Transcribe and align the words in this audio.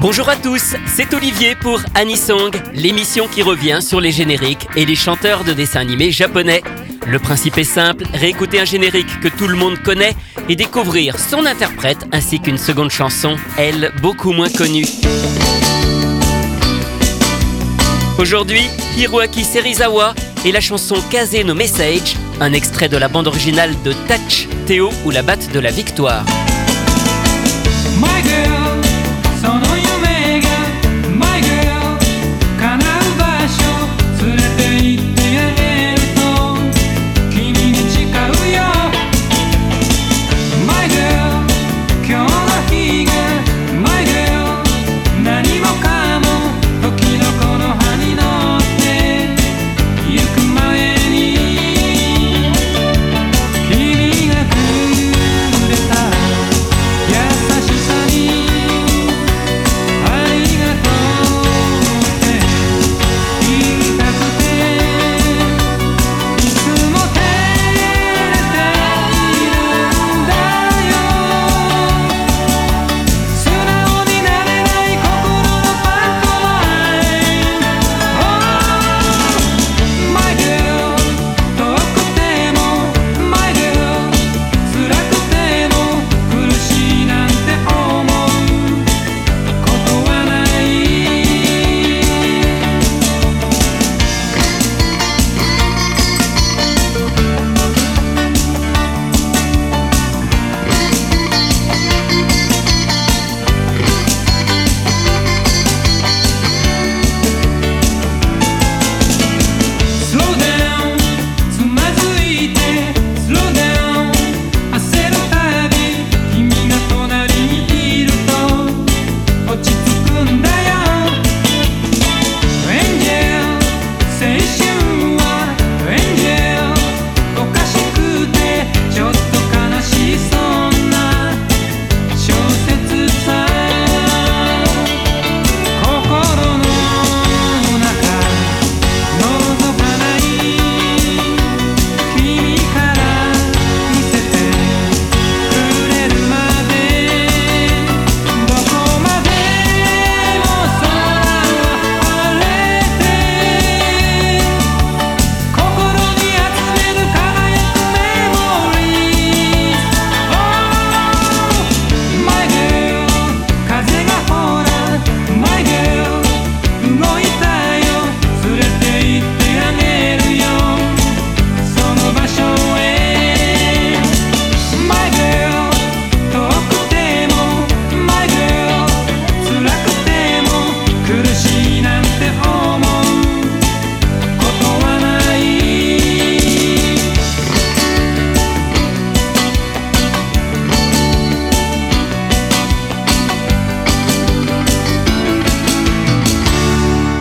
Bonjour 0.00 0.28
à 0.28 0.36
tous, 0.36 0.76
c'est 0.86 1.12
Olivier 1.12 1.56
pour 1.56 1.80
Anisong, 1.96 2.52
l'émission 2.72 3.26
qui 3.26 3.42
revient 3.42 3.80
sur 3.82 4.00
les 4.00 4.12
génériques 4.12 4.68
et 4.76 4.86
les 4.86 4.94
chanteurs 4.94 5.42
de 5.42 5.52
dessins 5.52 5.80
animés 5.80 6.12
japonais. 6.12 6.62
Le 7.08 7.18
principe 7.18 7.58
est 7.58 7.64
simple, 7.64 8.04
réécouter 8.14 8.60
un 8.60 8.64
générique 8.64 9.18
que 9.20 9.26
tout 9.26 9.48
le 9.48 9.56
monde 9.56 9.76
connaît 9.82 10.14
et 10.48 10.54
découvrir 10.54 11.18
son 11.18 11.44
interprète 11.46 12.06
ainsi 12.12 12.38
qu'une 12.38 12.58
seconde 12.58 12.90
chanson, 12.90 13.36
elle 13.56 13.90
beaucoup 14.00 14.30
moins 14.30 14.50
connue. 14.50 14.86
Aujourd'hui, 18.18 18.68
Hiroaki 18.96 19.42
Serizawa 19.42 20.14
et 20.44 20.52
la 20.52 20.60
chanson 20.60 21.02
Kaze 21.10 21.44
no 21.44 21.54
Message, 21.54 22.14
un 22.40 22.52
extrait 22.52 22.88
de 22.88 22.96
la 22.96 23.08
bande 23.08 23.26
originale 23.26 23.74
de 23.82 23.92
Touch, 23.92 24.46
Théo 24.66 24.90
ou 25.04 25.10
la 25.10 25.22
batte 25.22 25.50
de 25.52 25.58
la 25.58 25.72
victoire. 25.72 26.24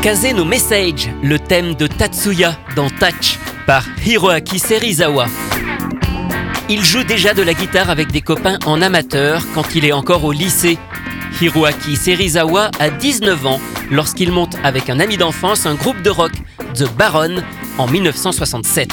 Kaze 0.07 0.33
no 0.33 0.45
Message, 0.45 1.09
le 1.21 1.37
thème 1.37 1.75
de 1.75 1.85
Tatsuya 1.85 2.57
dans 2.77 2.89
Touch 2.89 3.37
par 3.65 3.83
Hiroaki 4.05 4.57
Serizawa. 4.57 5.25
Il 6.69 6.81
joue 6.81 7.03
déjà 7.03 7.33
de 7.33 7.41
la 7.41 7.53
guitare 7.53 7.89
avec 7.89 8.13
des 8.13 8.21
copains 8.21 8.57
en 8.65 8.81
amateur 8.81 9.41
quand 9.53 9.75
il 9.75 9.83
est 9.83 9.91
encore 9.91 10.23
au 10.23 10.31
lycée. 10.31 10.77
Hiroaki 11.41 11.97
Serizawa 11.97 12.71
a 12.79 12.89
19 12.89 13.47
ans 13.47 13.59
lorsqu'il 13.91 14.31
monte 14.31 14.55
avec 14.63 14.89
un 14.89 15.01
ami 15.01 15.17
d'enfance 15.17 15.65
un 15.65 15.75
groupe 15.75 16.01
de 16.01 16.09
rock, 16.09 16.31
The 16.73 16.89
Baron, 16.95 17.43
en 17.77 17.87
1967. 17.87 18.89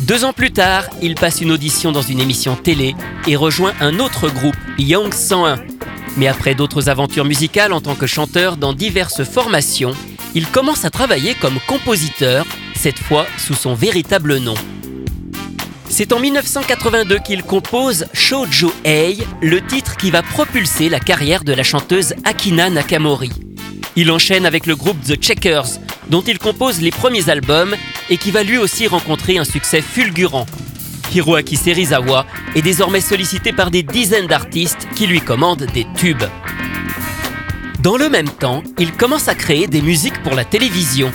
Deux 0.00 0.26
ans 0.26 0.34
plus 0.34 0.50
tard, 0.50 0.84
il 1.00 1.14
passe 1.14 1.40
une 1.40 1.52
audition 1.52 1.90
dans 1.90 2.02
une 2.02 2.20
émission 2.20 2.54
télé 2.54 2.94
et 3.26 3.36
rejoint 3.36 3.72
un 3.80 3.98
autre 3.98 4.28
groupe, 4.28 4.56
Young 4.76 5.10
101. 5.10 5.56
Mais 6.18 6.26
après 6.26 6.54
d'autres 6.54 6.90
aventures 6.90 7.24
musicales 7.24 7.72
en 7.72 7.80
tant 7.80 7.94
que 7.94 8.06
chanteur 8.06 8.58
dans 8.58 8.74
diverses 8.74 9.24
formations, 9.24 9.94
il 10.38 10.46
commence 10.46 10.84
à 10.84 10.90
travailler 10.90 11.34
comme 11.34 11.58
compositeur, 11.66 12.46
cette 12.76 13.00
fois 13.00 13.26
sous 13.38 13.54
son 13.54 13.74
véritable 13.74 14.36
nom. 14.36 14.54
C'est 15.88 16.12
en 16.12 16.20
1982 16.20 17.18
qu'il 17.18 17.42
compose 17.42 18.06
Shoujo 18.12 18.72
Ei, 18.84 19.18
le 19.42 19.60
titre 19.60 19.96
qui 19.96 20.12
va 20.12 20.22
propulser 20.22 20.88
la 20.90 21.00
carrière 21.00 21.42
de 21.42 21.52
la 21.52 21.64
chanteuse 21.64 22.14
Akina 22.22 22.70
Nakamori. 22.70 23.32
Il 23.96 24.12
enchaîne 24.12 24.46
avec 24.46 24.66
le 24.66 24.76
groupe 24.76 25.02
The 25.02 25.20
Checkers, 25.20 25.80
dont 26.08 26.22
il 26.22 26.38
compose 26.38 26.80
les 26.80 26.92
premiers 26.92 27.28
albums 27.30 27.74
et 28.08 28.16
qui 28.16 28.30
va 28.30 28.44
lui 28.44 28.58
aussi 28.58 28.86
rencontrer 28.86 29.38
un 29.38 29.44
succès 29.44 29.82
fulgurant. 29.82 30.46
Hiroaki 31.12 31.56
Serizawa 31.56 32.26
est 32.54 32.62
désormais 32.62 33.00
sollicité 33.00 33.52
par 33.52 33.72
des 33.72 33.82
dizaines 33.82 34.28
d'artistes 34.28 34.86
qui 34.94 35.08
lui 35.08 35.20
commandent 35.20 35.66
des 35.74 35.86
tubes. 35.96 36.22
Dans 37.80 37.96
le 37.96 38.08
même 38.08 38.28
temps, 38.28 38.64
il 38.80 38.92
commence 38.92 39.28
à 39.28 39.36
créer 39.36 39.68
des 39.68 39.82
musiques 39.82 40.20
pour 40.24 40.34
la 40.34 40.44
télévision. 40.44 41.12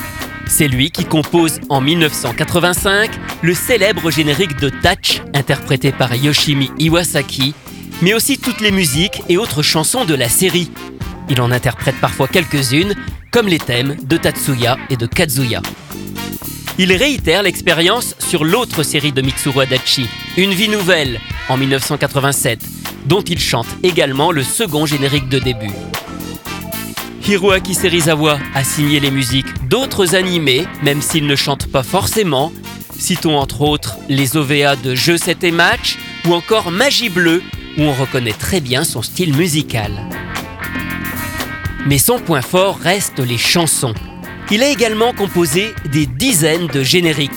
C'est 0.48 0.69
lui 0.69 0.92
qui 0.92 1.04
compose 1.04 1.60
en 1.68 1.81
1985 1.81 3.12
le 3.42 3.54
célèbre 3.54 4.10
générique 4.10 4.56
de 4.57 4.69
Touch, 4.69 5.21
interprété 5.33 5.92
par 5.92 6.15
Yoshimi 6.15 6.71
Iwasaki, 6.80 7.54
mais 8.01 8.13
aussi 8.13 8.38
toutes 8.38 8.62
les 8.62 8.71
musiques 8.71 9.21
et 9.27 9.38
autres 9.38 9.62
chansons 9.62 10.06
de 10.06 10.13
la 10.13 10.30
série. 10.30 10.71
Il 11.30 11.42
en 11.42 11.51
interprète 11.51 12.00
parfois 12.00 12.30
quelques-unes, 12.30 12.95
comme 13.30 13.48
les 13.48 13.60
thèmes 13.60 13.98
de 14.01 14.15
Tatsuya 14.15 14.77
et 14.89 14.95
de 14.95 15.06
Kazuya. 15.06 15.62
Il 16.77 16.94
réitère 16.94 17.44
l'expérience 17.44 18.15
sur 18.19 18.45
l'autre 18.45 18.83
série 18.83 19.12
de 19.12 19.21
Mitsuru 19.21 19.63
Adachi, 19.63 20.07
Une 20.38 20.54
vie 20.54 20.69
nouvelle, 20.69 21.19
en 21.50 21.57
1987, 21.57 22.62
dont 23.06 23.21
il 23.21 23.39
chante 23.39 23.68
également 23.83 24.31
le 24.31 24.44
second 24.44 24.86
générique 24.86 25.27
de 25.27 25.39
début. 25.39 25.71
Hiroaki 27.25 27.73
Serizawa 27.73 28.37
a 28.53 28.63
signé 28.65 28.99
les 28.99 29.09
musiques 29.09 29.67
d'autres 29.69 30.13
animés, 30.13 30.67
même 30.83 31.01
s'il 31.01 31.25
ne 31.25 31.37
chante 31.37 31.67
pas 31.67 31.83
forcément. 31.83 32.51
Citons 32.99 33.37
entre 33.37 33.61
autres 33.61 33.95
les 34.09 34.35
OVA 34.35 34.75
de 34.75 34.93
Jeux 34.93 35.17
7 35.17 35.43
et 35.45 35.51
Match 35.51 35.97
ou 36.27 36.33
encore 36.33 36.69
Magie 36.69 37.07
Bleue, 37.09 37.41
où 37.77 37.83
on 37.83 37.93
reconnaît 37.93 38.33
très 38.33 38.59
bien 38.59 38.83
son 38.83 39.01
style 39.01 39.33
musical. 39.35 39.91
Mais 41.87 41.97
son 41.97 42.19
point 42.19 42.41
fort 42.41 42.77
reste 42.77 43.19
les 43.19 43.37
chansons. 43.37 43.93
Il 44.51 44.61
a 44.61 44.67
également 44.67 45.13
composé 45.13 45.73
des 45.91 46.05
dizaines 46.05 46.67
de 46.67 46.83
génériques. 46.83 47.31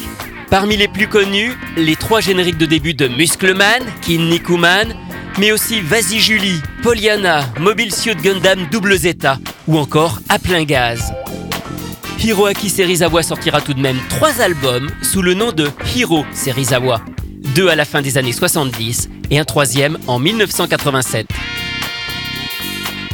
Parmi 0.50 0.76
les 0.76 0.88
plus 0.88 1.06
connus, 1.06 1.56
les 1.76 1.96
trois 1.96 2.20
génériques 2.20 2.58
de 2.58 2.66
début 2.66 2.94
de 2.94 3.06
Muscleman, 3.06 3.82
Kinnikuman, 4.02 4.94
mais 5.38 5.52
aussi 5.52 5.80
Vas-y 5.80 6.18
Julie, 6.18 6.60
Pollyanna, 6.82 7.44
Mobile 7.60 7.94
Suit 7.94 8.16
Gundam 8.16 8.66
Double 8.70 8.96
Zeta 8.96 9.38
ou 9.66 9.78
encore 9.78 10.20
À 10.28 10.38
plein 10.38 10.64
gaz. 10.64 11.12
Hiroaki 12.22 12.70
Serizawa 12.70 13.22
sortira 13.22 13.60
tout 13.60 13.74
de 13.74 13.80
même 13.80 13.98
trois 14.08 14.40
albums 14.40 14.90
sous 15.02 15.22
le 15.22 15.34
nom 15.34 15.52
de 15.52 15.70
Hiro 15.94 16.24
Serizawa, 16.32 17.00
deux 17.54 17.68
à 17.68 17.76
la 17.76 17.84
fin 17.84 18.02
des 18.02 18.18
années 18.18 18.32
70 18.32 19.08
et 19.30 19.38
un 19.38 19.44
troisième 19.44 19.98
en 20.06 20.18
1987. 20.18 21.28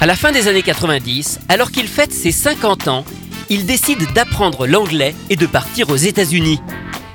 À 0.00 0.06
la 0.06 0.16
fin 0.16 0.32
des 0.32 0.49
années 0.49 0.62
90, 0.62 1.40
alors 1.49 1.70
qu'il 1.70 1.88
fête 1.88 2.12
ses 2.12 2.32
50 2.32 2.88
ans, 2.88 3.04
il 3.50 3.66
décide 3.66 4.12
d'apprendre 4.14 4.66
l'anglais 4.66 5.14
et 5.31 5.37
de 5.37 5.46
partir 5.46 5.90
aux 5.90 5.96
États-Unis. 5.96 6.60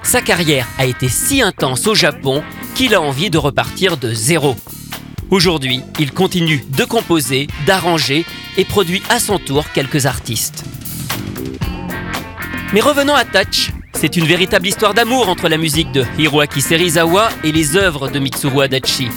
Sa 0.03 0.21
carrière 0.21 0.67
a 0.77 0.85
été 0.85 1.09
si 1.09 1.41
intense 1.41 1.87
au 1.87 1.95
Japon 1.95 2.43
qu'il 2.75 2.93
a 2.93 3.01
envie 3.01 3.29
de 3.29 3.37
repartir 3.37 3.97
de 3.97 4.13
zéro. 4.13 4.55
Aujourd'hui, 5.29 5.81
il 5.99 6.11
continue 6.13 6.63
de 6.69 6.85
composer, 6.85 7.47
d'arranger 7.65 8.25
et 8.57 8.65
produit 8.65 9.01
à 9.09 9.19
son 9.19 9.39
tour 9.39 9.71
quelques 9.71 10.05
artistes. 10.05 10.63
Mais 12.73 12.81
revenons 12.81 13.15
à 13.15 13.23
Touch. 13.23 13.71
C'est 13.93 14.17
une 14.17 14.25
véritable 14.25 14.67
histoire 14.67 14.93
d'amour 14.93 15.29
entre 15.29 15.47
la 15.47 15.57
musique 15.57 15.91
de 15.91 16.03
Hiroaki 16.19 16.61
Serizawa 16.61 17.29
et 17.43 17.51
les 17.51 17.77
œuvres 17.77 18.09
de 18.09 18.19
Mitsuru 18.19 18.61
Adachi. 18.61 19.07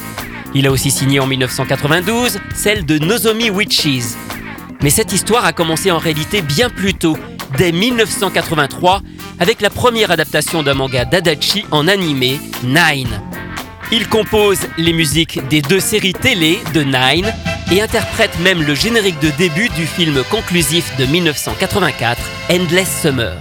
Il 0.54 0.66
a 0.66 0.70
aussi 0.70 0.90
signé 0.90 1.20
en 1.20 1.26
1992 1.26 2.38
celle 2.54 2.86
de 2.86 2.98
Nozomi 2.98 3.50
Witches. 3.50 4.16
Mais 4.82 4.90
cette 4.90 5.12
histoire 5.12 5.44
a 5.44 5.52
commencé 5.52 5.90
en 5.90 5.98
réalité 5.98 6.40
bien 6.40 6.70
plus 6.70 6.94
tôt, 6.94 7.16
dès 7.58 7.72
1983, 7.72 9.02
avec 9.38 9.60
la 9.60 9.68
première 9.68 10.10
adaptation 10.10 10.62
d'un 10.62 10.74
manga 10.74 11.04
d'Adachi 11.04 11.66
en 11.70 11.86
animé, 11.86 12.40
Nine. 12.64 13.20
Il 13.92 14.08
compose 14.08 14.60
les 14.78 14.92
musiques 14.92 15.46
des 15.48 15.60
deux 15.60 15.80
séries 15.80 16.14
télé 16.14 16.58
de 16.72 16.82
Nine 16.82 17.32
et 17.70 17.80
interprète 17.80 18.38
même 18.40 18.62
le 18.62 18.74
générique 18.74 19.20
de 19.20 19.30
début 19.30 19.68
du 19.70 19.86
film 19.86 20.22
conclusif 20.30 20.96
de 20.96 21.06
1984, 21.06 22.20
Endless 22.50 23.02
Summer. 23.02 23.36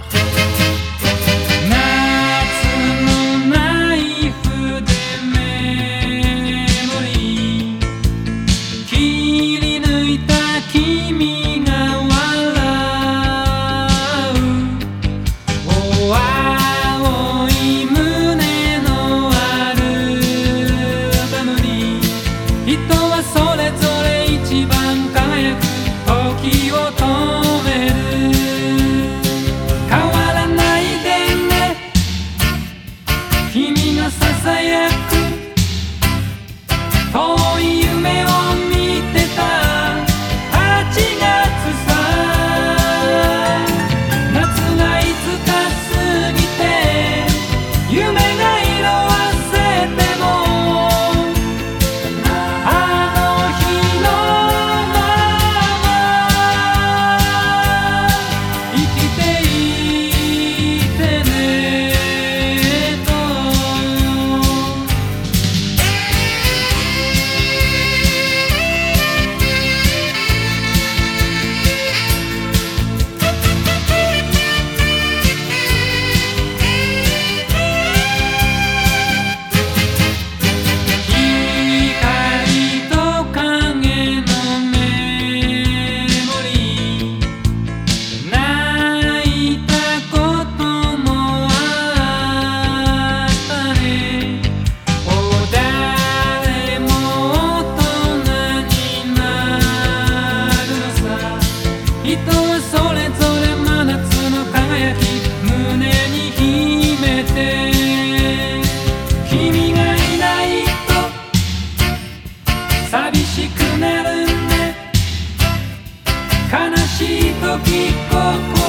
Yo 117.50 118.59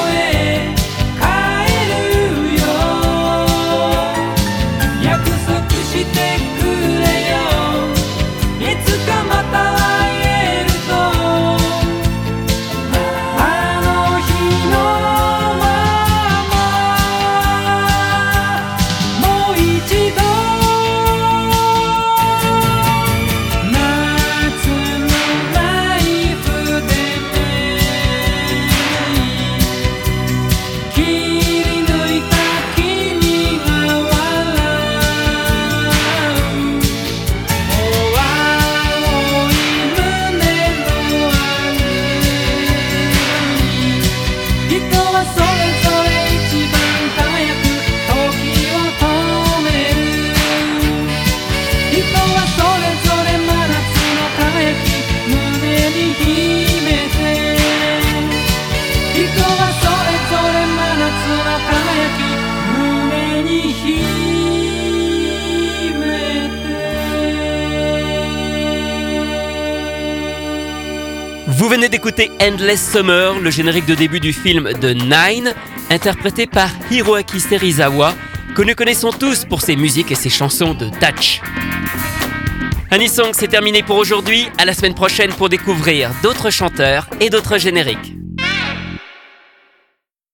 venez 71.81 71.89
d'écouter 71.89 72.29
Endless 72.39 72.91
Summer, 72.91 73.39
le 73.39 73.49
générique 73.49 73.87
de 73.87 73.95
début 73.95 74.19
du 74.19 74.33
film 74.33 74.71
de 74.79 74.89
Nine, 74.89 75.55
interprété 75.89 76.45
par 76.45 76.69
Hiroaki 76.91 77.39
Serizawa, 77.39 78.13
que 78.55 78.61
nous 78.61 78.75
connaissons 78.75 79.09
tous 79.09 79.45
pour 79.45 79.61
ses 79.61 79.75
musiques 79.75 80.11
et 80.11 80.15
ses 80.15 80.29
chansons 80.29 80.75
de 80.75 80.89
Touch. 80.89 81.41
Anisong, 82.91 83.31
c'est 83.33 83.47
terminé 83.47 83.81
pour 83.81 83.97
aujourd'hui. 83.97 84.45
À 84.59 84.65
la 84.65 84.75
semaine 84.75 84.93
prochaine 84.93 85.31
pour 85.31 85.49
découvrir 85.49 86.11
d'autres 86.21 86.51
chanteurs 86.51 87.09
et 87.19 87.31
d'autres 87.31 87.57
génériques. 87.57 88.20